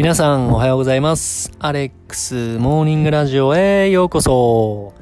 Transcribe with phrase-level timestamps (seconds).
[0.00, 1.52] 皆さんおはようございます。
[1.58, 4.94] アレックスモーニングラジオへようこそ。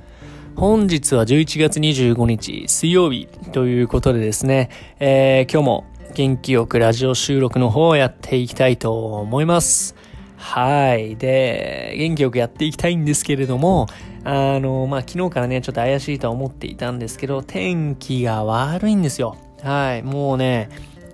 [0.56, 9.94] 本日は11月25日水曜日ということでですね、えー今日も元気よくラジオ収録の方をやっていきたいと思います。
[10.36, 11.14] はい。
[11.14, 13.86] で、元気よくやっていきたいんですけれども、
[14.24, 19.36] あの、まあ、昨日からね、ちょっと怪しいと思っていたんですけど、天気が悪いんですよ。
[19.62, 20.02] はい。
[20.02, 20.68] もうね、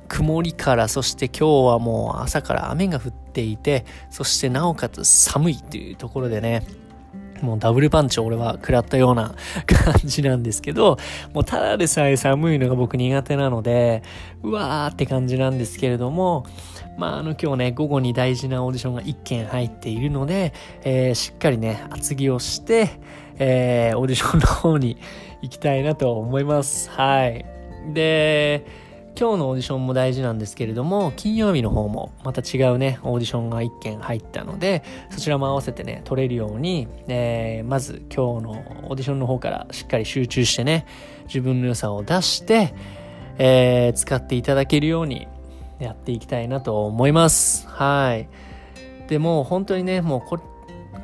[0.08, 6.62] 曇りから、そして今日はもう朝から雨が降ってていて、そしてなおかつ寒いというところでね、
[7.42, 9.34] もうダブルパンチを俺は食らったような
[9.66, 10.96] 感じなんですけど、
[11.34, 14.02] もうただでさえ寒いのが僕苦手なので、
[14.42, 16.46] うわーって感じなんですけれども、
[16.96, 20.52] まああの今日ね、午後に大事なオーディションが1件入っているので、
[20.84, 22.90] えーしっかりね、厚着をして、
[23.38, 24.96] えーオーディションの方に
[25.42, 26.90] 行きたいなと思います。
[26.90, 27.44] はい。
[27.92, 28.64] で、
[29.16, 38.50] 今日のオーディションも大事なんですけれども、金曜日の方もまた違うね、オーディションが1件入ったので、そちらも合わせてね、取れるように、えーまず今日の
[38.88, 40.86] オーディションの方からしっかり集中してね、
[41.26, 42.74] 自分の良さを出して、
[43.38, 45.28] えー使っていただけるように
[45.78, 47.68] やっていきたいなと思います。
[47.68, 48.28] はい。
[49.08, 50.40] でも本当にね、もうこ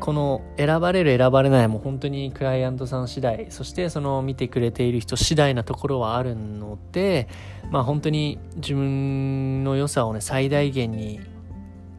[0.00, 7.28] この選ばれる選ばれないも本当にクライアントさん次第そしてその見てくれている人次第なところはあるので
[7.70, 11.20] まあ本当に自分の良さをね最大限に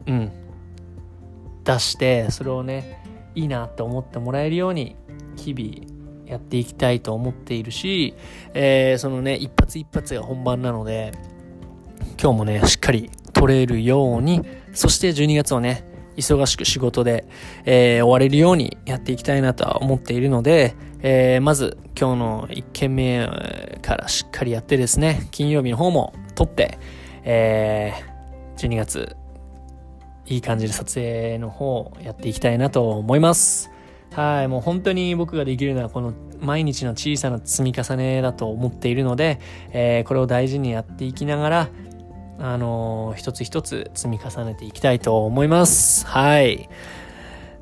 [0.06, 0.32] うん。
[1.64, 3.02] 出してそれをね
[3.34, 4.96] いいなと思ってもらえるように
[5.36, 5.92] 日々
[6.28, 8.14] やっていきたいと思っているし、
[8.54, 11.12] えーそのね一発一発が本番なので
[12.20, 15.84] 今日もねしっかり取れるようにそして12月をね
[16.16, 17.26] 忙しく仕事で、
[17.64, 26.78] えー終われるようにやっていきたいなとは思っているので、えーまず今日の1件目えーからしっかりやってですね、金曜日の方も撮って、
[27.22, 28.12] えー
[28.56, 29.16] 12月、
[30.26, 33.70] いい感じで撮影の方をやっていきたいなと思います。
[34.12, 39.40] はい、もう本当に僕ができるのはこの毎日の小さな積み重ねだと思っているので、
[39.70, 41.68] えーこれを大事にやっていきながら、
[42.38, 46.06] あのー一つ一つ積み重ねていきたいと思います。
[46.06, 46.68] はい。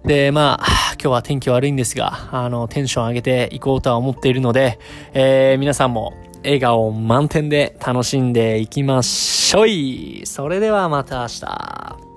[0.05, 4.79] で、まあ、今日は天気悪いんですが、あの、テンション上げていこうとは思っているので、
[5.13, 10.23] えー皆さんも笑顔満点で楽しんでいきましょい。
[10.25, 12.10] それではまた明日。